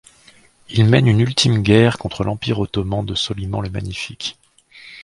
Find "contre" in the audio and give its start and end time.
1.99-2.23